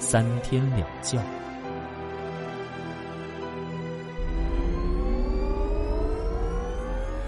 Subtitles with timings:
[0.00, 1.22] 三天两觉。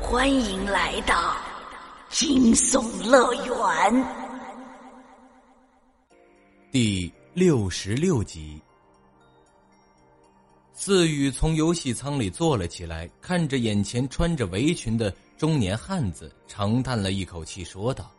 [0.00, 1.36] 欢迎来到
[2.08, 4.06] 惊悚乐园
[6.70, 8.60] 第六十六集。
[10.72, 18.10] 四雨从游戏舱里坐了起来，看着眼前穿着围裙的中年汉子，长叹了一口气，说道：“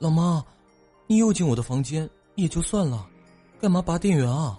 [0.00, 0.44] 老妈，
[1.06, 3.06] 你又进我的房间也就算了，
[3.60, 4.58] 干嘛拔电源啊？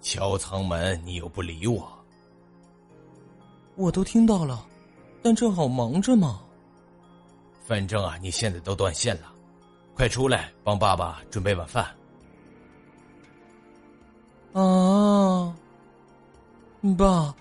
[0.00, 1.88] 敲舱门，你又不理我。
[3.76, 4.66] 我都听到了，
[5.22, 6.40] 但正好忙着嘛。
[7.64, 9.32] 反正啊，你现在都断线了，
[9.94, 11.86] 快出来帮爸爸准备晚饭。”
[14.52, 15.54] 啊，
[16.98, 17.34] 爸，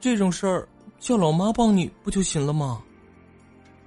[0.00, 2.82] 这种事儿叫老妈帮你不就行了吗？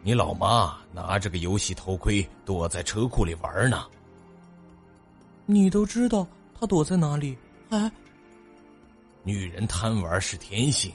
[0.02, 3.86] 你老妈拿着个游戏头盔躲在车库里玩呢。
[5.46, 6.26] 你都知道
[6.60, 7.38] 她躲在哪里，
[7.70, 7.92] 还……
[9.24, 10.92] 女人贪玩是天性，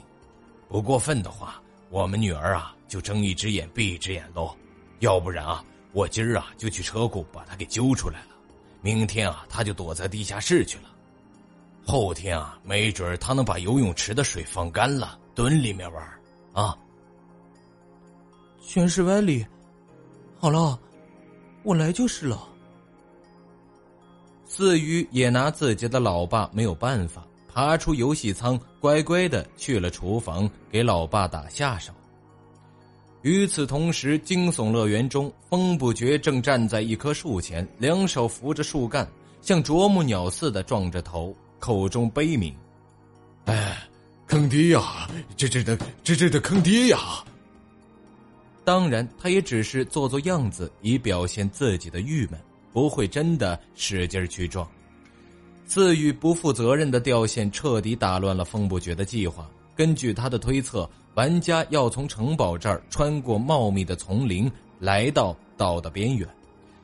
[0.67, 4.55] 不过分的话，我们女儿啊就睁一只眼闭一只眼喽。
[4.99, 8.29] 要不然啊，我今儿啊就去车库把她给揪出来了，
[8.81, 10.89] 明天啊她就躲在地下室去了。
[11.85, 16.03] 后天啊，没准她能把游泳池的水放干了，蹲里面玩
[16.53, 16.75] 啊。
[18.65, 19.45] 全是歪理。
[20.39, 20.79] 好了，
[21.63, 22.41] 我来就是了。
[24.45, 31.91] 四鱼也拿自己的老爸没有办法，爬出游戏舱，乖乖的去了厨房给老爸打下手。
[33.21, 39.07] 与此同时，惊悚乐园中，风不觉正站在一棵树前，两手扶着树干，
[39.41, 41.35] 像啄木鸟似的撞着头。
[41.57, 42.55] 口中悲鸣
[43.45, 43.77] ：“哎，
[44.27, 45.09] 坑爹呀！
[45.35, 46.99] 这这的，这这的坑爹呀！”
[48.65, 52.39] 当然，他也只是做做样子，以表现自己的郁闷，
[52.73, 54.67] 不会真的使劲去撞。
[55.67, 59.49] 赐予不负责任的掉线，彻底打乱了风不绝的计划。
[59.75, 66.27] 根据他的推测，玩家要从城堡这儿穿过茂密的丛林，来到岛的边缘，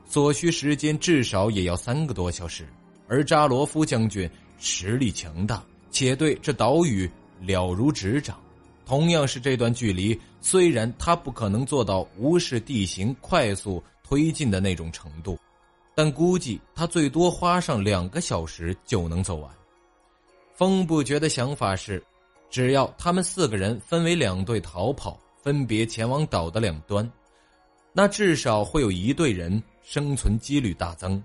[0.05, 2.65] 所需时间至少也要三个多小时。
[3.07, 4.29] 而扎罗夫将军。
[4.63, 7.09] 实力强大，且对这岛屿
[7.39, 8.39] 了如指掌。
[8.85, 15.37] 同样是这段距离，虽然他不可能做到无视地形、快速推进的那种程度，
[15.95, 19.49] 但估计他最多花上两个小时就能走完。
[20.53, 22.03] 风不觉的想法是，
[22.49, 27.09] 只要他们四个人分为两队逃跑，分别前往岛的两端，
[27.93, 31.21] 那至少会有一队人生存几率大增。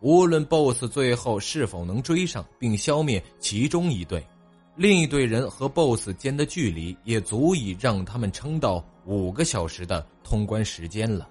[0.00, 4.26] 无论 BOSS 最后是否能追上并消灭其中一队，
[4.74, 11.28] 另一队人和 BOSS 间的距离也足以让他们撑到五个小时的通关时间了。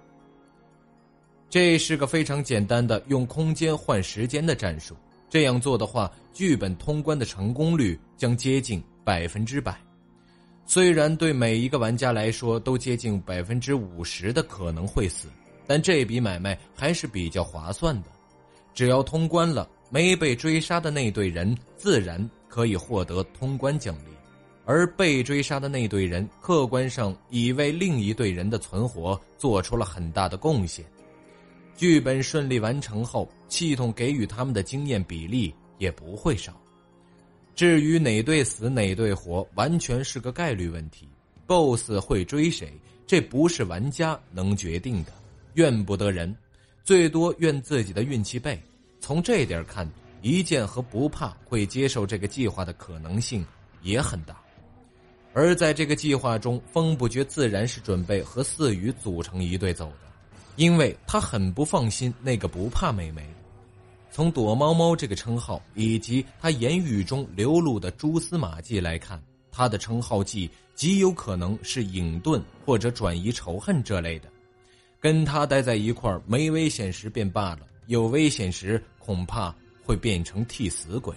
[1.49, 4.95] 这是个非常简单的用空间换时间的战术。
[5.27, 9.75] 这样做的话，剧本通关的成功率将接近百分之百。
[10.65, 15.27] 虽然对每一个玩家来说都接近百分之五十的可能会死，
[15.65, 18.07] 但这笔买卖还是比较划算的。
[18.73, 24.11] 只要通关了，没被追杀的那队人自然可以获得通关奖励，
[24.65, 30.85] 而被追杀的那队人客观上已为另一队人的存活做出了很大的贡献。
[31.77, 36.53] 剧本顺利完成后，系统给予他们的经验比例也不会少。
[37.55, 41.07] 至于哪队死哪队活，完全是个概率问题。
[41.47, 42.71] BOSS 会追谁，
[43.07, 45.11] 这不是玩家能决定的，
[45.53, 46.35] 怨不得人。
[46.83, 48.61] 最多怨自己的运气背。
[48.99, 49.89] 从这点看，
[50.21, 53.45] 一剑和不怕会接受这个计划的可能性
[53.81, 54.35] 也很大。
[55.33, 60.11] 而在这个计划中，风不绝自然是准备和四羽组成一队走的，
[60.57, 63.25] 因为他很不放心那个不怕美眉。
[64.09, 74.27] 从躲猫猫这个称号以及他言语中流露的蛛丝马迹来看，他的称号技极有可能是隐遁或者转移仇恨这类的。
[74.99, 81.15] 跟他待在一块儿，没危险时便罢了，有危险时恐怕会变成替死鬼。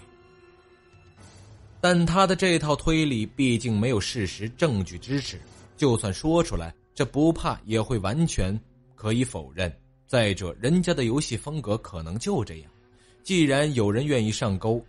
[1.81, 5.39] 但他的这套推理毕竟没有事实证据支持，
[5.77, 8.59] 就算说出来，这不怕也会完全
[8.95, 9.71] 可以否认。
[10.07, 12.71] 再者，人家的游戏风格可能就这样。
[13.23, 14.83] 既然有人愿意上钩，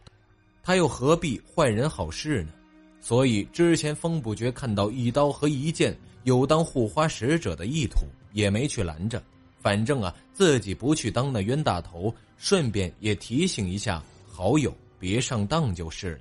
[0.62, 2.52] 他又何必坏人好事呢？
[3.00, 9.22] 所以之前风不觉看到一刀和一剑有当护花使者的意图，也没去拦着。
[9.66, 16.20] 反正啊，自己不去当那冤大头，顺便也提醒一下好友别上当就是了。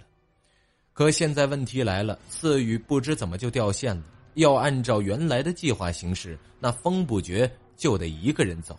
[0.93, 4.03] 可现在问题来了，四雨不知怎么就掉线了。
[4.33, 7.47] 要按照原来的计划行事，那风不绝
[7.77, 8.75] 就得一个人走，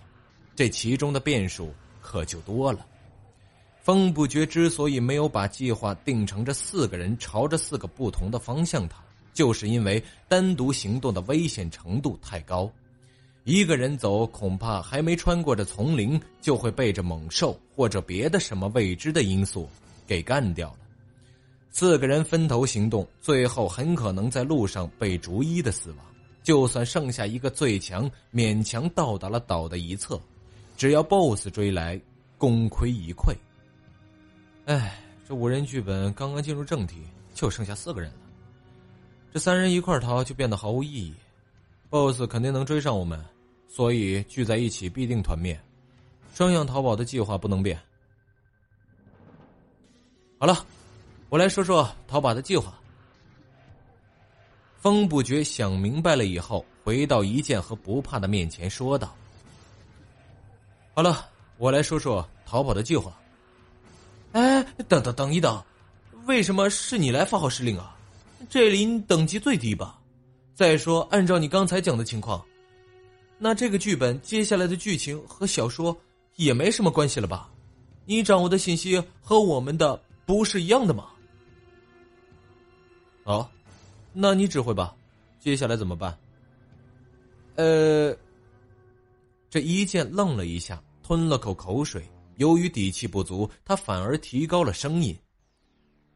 [0.57, 2.85] 这其中的变数可就多了。
[3.85, 8.97] 风不绝之所以没有把计划定成这四个人朝着四个不同的方向逃，
[9.33, 12.69] 就是因为单独行动的危险程度太高，
[13.47, 19.71] 一个人走恐怕还没穿过这丛林，就会被这猛兽或者别的什么未知的因素
[20.05, 20.79] 给干掉了。
[21.71, 25.99] 四个人分头行动，最后很可能在路上被逐一的死亡。
[26.43, 30.21] 就算剩下一个最强，勉强到达了岛的一侧，
[30.77, 32.01] 只要 BOSS 追来，
[32.37, 33.33] 功亏一篑。
[34.65, 36.97] 哎，这五人剧本刚刚进入正题，
[37.33, 38.19] 就剩下四个人了。
[39.33, 41.15] 这三人一块逃就变得毫无意义。
[41.91, 43.25] BOSS 肯定能追上我们，
[43.77, 45.61] 所以聚在一起必定团灭。
[46.33, 47.79] 双向逃跑的计划不能变。
[50.39, 50.65] 好了。
[51.29, 52.73] 我来说说逃跑的计划。
[54.79, 59.13] 风不觉想明白了以后，回到一剑和不怕的面前说道
[60.95, 61.29] ：“好了，
[61.59, 63.13] 我来说说逃跑的计划。”
[64.33, 65.61] 哎，等等等一等，
[66.27, 67.97] 为什么是你来发号施令啊？
[68.49, 69.99] 这里你等级最低吧？
[70.55, 72.43] 再说，按照你刚才讲的情况，
[73.39, 75.97] 那这个剧本接下来的剧情和小说
[76.37, 77.51] 也没什么关系了吧？
[78.05, 81.09] 你掌握的信息和我们的不是一样的吗？
[83.25, 83.51] 好，
[84.13, 84.95] 那你指挥吧，
[85.39, 86.17] 接下来怎么办？
[87.57, 88.17] 呃，
[89.51, 92.09] 这一剑愣了一下，吞了口口水。
[92.37, 95.17] 由于底气不足，他反而提高了声音：“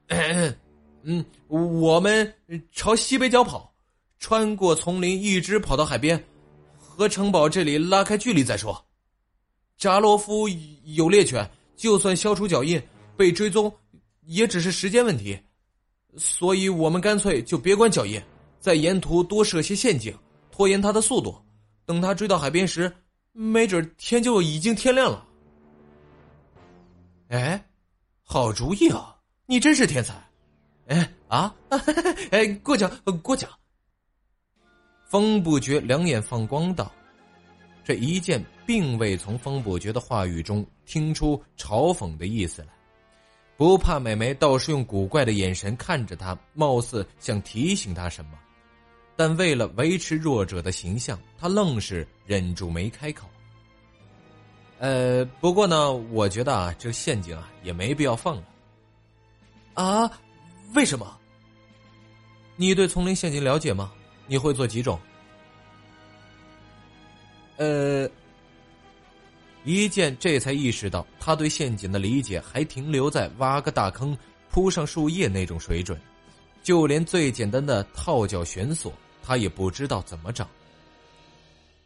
[1.02, 2.32] 嗯，我们
[2.72, 3.74] 朝西北角跑，
[4.18, 6.22] 穿过丛林，一直跑到海边，
[6.90, 8.84] 和城堡这里拉开距离再说。
[9.78, 10.48] 扎罗夫
[10.84, 12.82] 有猎犬，就算消除脚印，
[13.16, 13.72] 被追踪
[14.26, 15.38] 也只是时间问题。”
[16.18, 18.20] 所以我们干脆就别管脚印，
[18.58, 20.12] 在沿途多设些陷阱，
[20.50, 21.40] 拖延他的速度。
[21.86, 22.92] 等他追到海边时，
[23.32, 25.24] 没准天就已经天亮了。
[27.28, 27.64] 哎，
[28.24, 29.16] 好主意啊！
[29.46, 30.14] 你真是天才！
[30.88, 31.54] 哎啊，
[32.32, 32.90] 哎，过奖
[33.22, 33.48] 过奖。
[35.10, 36.88] 风不觉两眼放光道
[37.82, 42.68] ：“这一剑并未从风不觉的话语中听出嘲讽的意思来。”
[43.58, 48.38] 不怕美眉倒是用古怪的眼神看着他，貌似想提醒他什么，
[49.16, 53.28] 但为了维持弱者的形象，他愣是忍住没开口。
[54.78, 58.44] 呃，不过呢，我觉得啊，这陷阱啊也没必要放了。
[59.74, 60.08] 啊？
[60.72, 61.18] 为什么？
[62.54, 63.92] 你对丛林陷阱了解吗？
[64.30, 64.96] 你会做几种？
[67.56, 68.08] 呃。
[69.62, 74.16] 一剑这才意识到，他对陷阱的理解还停留在挖个大坑、
[74.48, 76.00] 铺上树叶那种水准，
[76.62, 78.90] 就连最简单的套脚悬索，
[79.22, 80.48] 他也不知道怎么找。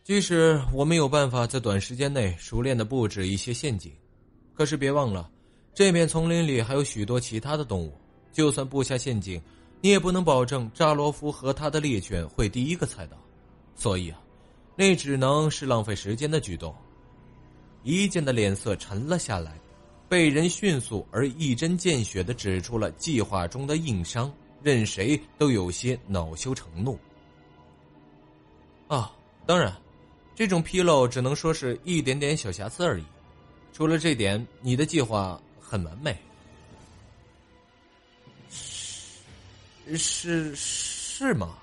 [0.04, 3.90] 即使我们有办法在短时间内熟练的布置一些陷阱，
[4.54, 5.28] 可是别忘了，
[5.74, 7.98] 这片丛林里还有许多其他的动物，
[8.32, 9.42] 就算布下陷阱，
[9.84, 13.18] 你也不能保证扎罗夫和他的猎犬会第一个踩到。
[13.76, 14.18] 所以啊，
[14.76, 16.74] 那只能是浪费时间的举动。
[17.82, 19.60] 一剑的脸色沉了下来，
[20.08, 26.98] 被人迅速而一针见血的指出了计划中的硬伤，任谁都有些恼羞成怒。
[28.88, 29.14] 啊，
[29.44, 29.70] 当然，
[30.34, 33.04] 这种纰漏只能说是一点点小瑕疵而已。
[33.70, 36.16] 除了这点，你的计划很完美。
[39.96, 41.56] 是是吗？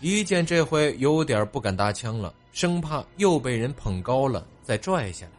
[0.00, 2.34] 一见这回有点不敢搭腔了。
[2.52, 5.32] 生怕又被人捧高了再拽下来。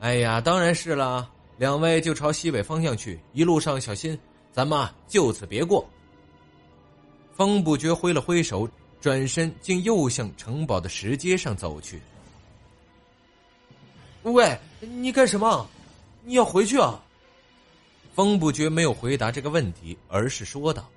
[0.00, 4.18] 哎呀，当然是了，两位就朝西北方向去，一路上小心，
[4.52, 5.88] 咱们就此别过。
[7.34, 8.68] 风不觉挥了挥手，
[9.00, 12.02] 转身竟又向城堡的石阶上走去。
[14.22, 15.68] 喂，你干什么？
[16.24, 17.00] 你要回去啊？
[18.14, 20.88] 风不觉没有回答这个问题，而是说道：“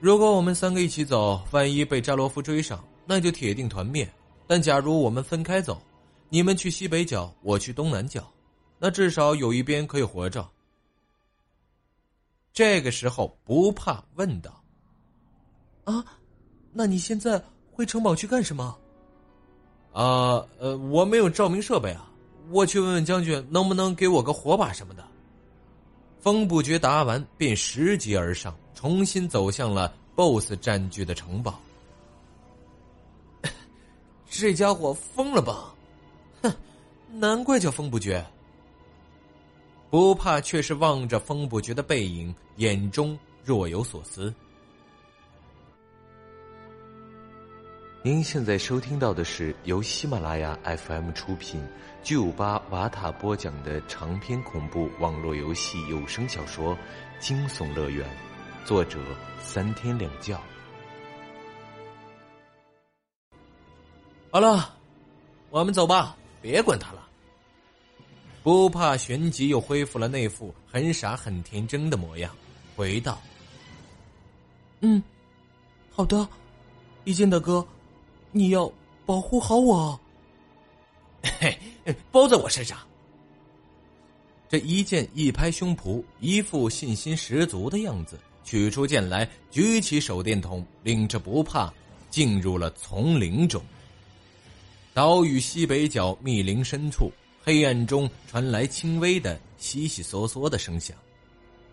[0.00, 4.06] 如果我们三个一起走，万一被扎罗夫追上。”那就铁定团灭。
[4.46, 5.80] 但假如我们分开走，
[6.28, 8.30] 你们去西北角，我去东南角，
[8.78, 10.46] 那至少有一边可以活着。
[12.52, 14.62] 这个时候，不怕问道
[15.84, 16.04] ：“啊，
[16.70, 18.76] 那你现在回城堡去干什么？”
[19.94, 22.12] 啊，呃，我没有照明设备啊，
[22.50, 25.02] 我去问问将军，能不能给我个火把什么的。
[26.20, 31.60] 风不觉答完，便拾级而上，重新走向了 BOSS 占据的城堡。
[34.28, 35.74] 这家伙疯了吧？
[36.42, 36.52] 哼，
[37.12, 38.24] 难怪叫风不觉。
[39.90, 44.34] 不怕，却是望着风不觉的背影，眼中若有所思。
[48.00, 51.60] 您现在收听到的是由喜马拉雅 FM 出品、
[52.00, 56.76] 巨五八瓦塔播讲的长篇恐怖网络游戏有声小说
[57.18, 58.08] 《惊悚乐园》，
[58.64, 59.00] 作者
[59.42, 60.40] 三天两觉。
[64.30, 64.72] 好了，
[65.50, 67.04] 我们走吧，别管他了。
[68.44, 72.32] 不怕，旋即又恢复了那副很傻很天真的模样，
[72.76, 73.20] 回道
[74.82, 75.02] ：“嗯，
[75.90, 76.28] 好的，
[77.02, 77.66] 一剑大哥。”
[78.30, 78.70] 你要
[79.06, 79.98] 保护好我，
[81.40, 81.58] 嘿，
[82.12, 82.78] 包在我身上。
[84.48, 91.72] 这一剑一拍胸脯，一副信心十足的样子，取出剑来，举起手电筒，领着不怕
[92.10, 93.62] 进入了丛林中。
[94.94, 97.10] 岛屿西北角密林深处，
[97.42, 100.96] 黑暗中传来轻微的悉悉嗦嗦的声响，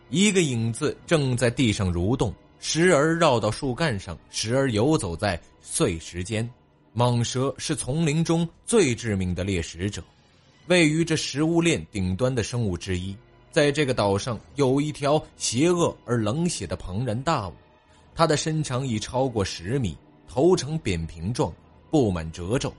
[0.10, 2.34] 一个影子正在地上蠕动。
[2.68, 6.50] 时而绕到树干上，时而游走在碎石间。
[6.96, 10.04] 蟒蛇是丛林中最致命的猎食者，
[10.66, 13.16] 位于这食物链顶端的生物之一。
[13.52, 17.54] 在这个岛上，有一条邪恶而冷血的庞然大物，
[18.16, 19.96] 它的身长已超过十米，
[20.28, 21.54] 头呈扁平状，
[21.92, 22.74] 布满褶皱，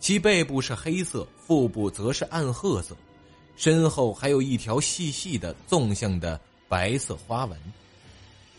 [0.00, 2.96] 其背部是黑色，腹部则是暗褐色，
[3.54, 7.56] 身后还有一条细细的纵向的白色花纹。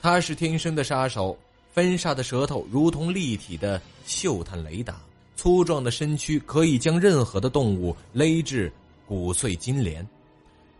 [0.01, 1.37] 他是天生的杀手，
[1.71, 4.99] 分煞的舌头如同立体的嗅探雷达，
[5.35, 8.73] 粗壮的身躯可以将任何的动物勒至
[9.05, 10.05] 骨碎筋连。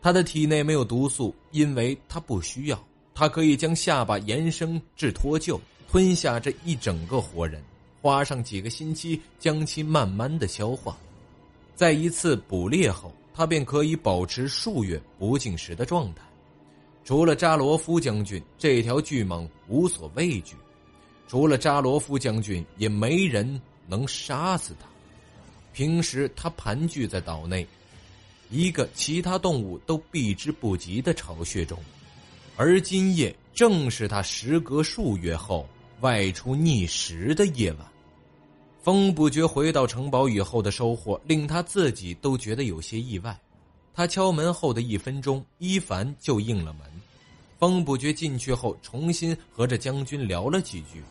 [0.01, 2.83] 他的体内没有毒素，因为他不需要。
[3.13, 7.61] 他可以将下巴延伸至脱臼，吞下这一整个活人，
[8.01, 10.97] 花上几个星期将其慢慢的消化。
[11.75, 16.23] 在一次捕猎后，他便可以保持数月不进食的状态。
[17.03, 20.55] 除了扎罗夫将军，这条巨蟒无所畏惧；
[21.27, 24.87] 除了扎罗夫将军，也没人能杀死他。
[25.73, 27.65] 平时他盘踞在岛内，
[28.49, 31.77] 一个其他动物都避之不及的巢穴中，
[32.55, 35.67] 而今夜正是他时隔数月后
[36.01, 37.87] 外出觅食的夜晚。
[38.83, 43.37] 风不觉回到城堡以后的收获，令他自己都觉得有些意外。
[43.93, 46.81] 他敲门后的一分钟，伊凡就应了门。
[47.59, 51.03] 风不觉进去后，重新和这将军聊了几句，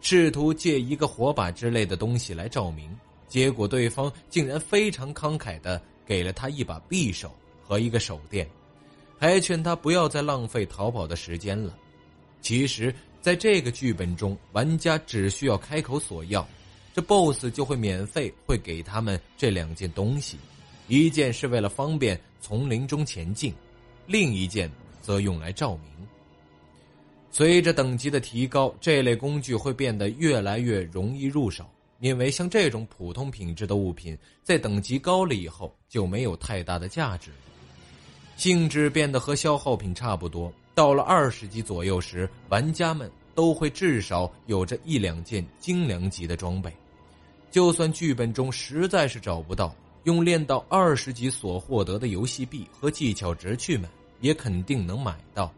[0.00, 2.94] 试图借一个火把之类的东西来照明。
[3.26, 8.46] 结果对方竟然非常慷慨的给了他一把匕首和一个手电，
[9.18, 11.74] 还劝他不要再浪费逃跑的时间了。
[12.42, 16.46] 其实，在这个剧本中，玩家只需要开口索要，
[16.94, 20.36] 这 BOSS 就会免费会给他们这两件东西。
[20.88, 23.54] 一件是为了方便丛林中前进，
[24.06, 25.90] 另一件则用来照明。
[27.30, 31.64] 随着等级的提高，这类工具会变得越来越容易入手，
[32.00, 37.30] 因为像这种普通品质的物品，在等级高了以后就没有太大的价值，
[38.36, 40.52] 性质变得和消耗品差不多。
[40.74, 46.72] 到了二十级左右时，玩家们都会至少有着一两件精良级的装备，
[47.50, 49.74] 就算剧本中实在是找不到。
[50.04, 53.88] 用练到二十级所获得的游戏币和技巧值去买，
[54.20, 55.52] 也肯定能买到。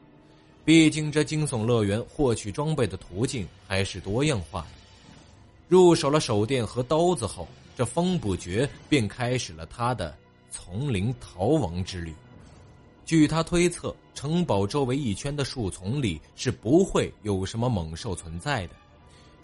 [0.65, 4.69] 毕竟这惊悚乐园获取装备的途径还是多样化的。
[5.69, 10.17] 入手了手电和刀子后，这风不绝便开始了他的
[10.51, 12.15] 丛林逃亡之旅。
[13.05, 18.75] 据他推测，城堡周围一圈的树丛里是不会有什么猛兽存在的。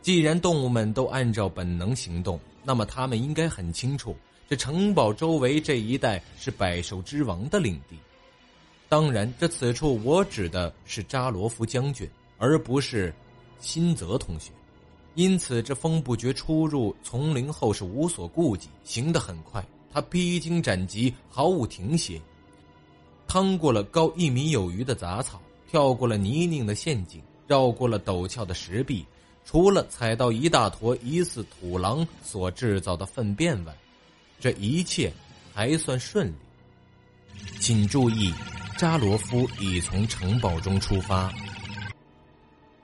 [0.01, 4.17] 既然动物们都按照本能行动，那么他们应该很清楚。
[4.53, 7.97] 这城堡周围这一带是百兽之王的领地，
[8.87, 12.07] 当然，这此处我指的是扎罗夫将军，
[12.37, 13.15] 而不是
[13.61, 14.51] 辛泽同学。
[15.15, 19.67] 因此，这风不觉出入丛林后是无所顾忌，行得很快。
[19.91, 22.21] 他披荆斩棘，毫无停歇，
[23.27, 25.41] 趟过了高一米有余的杂草，
[25.71, 29.07] 跳过了泥泞的陷阱，绕过了陡峭的石壁，
[29.47, 33.75] 除了踩到一大坨疑似土狼所制造的粪便外。
[34.43, 35.13] 这一切
[35.55, 36.33] 还算顺利，
[37.61, 38.35] 请注意，
[38.77, 41.33] 扎罗夫已从城堡中出发。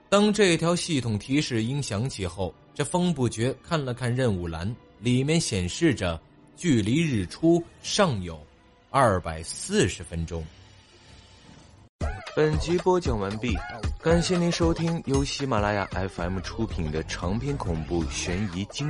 [0.07, 6.17] 当这条系统提示音响起后，这风不觉看了看任务栏，里面显示着
[6.55, 8.41] 距离日出尚有
[8.89, 10.41] 二百四十分钟。
[12.37, 13.53] 本集播讲完毕，
[14.01, 15.85] 感谢您收听由喜马拉雅
[16.15, 18.89] FM 出品的长篇恐怖悬疑惊。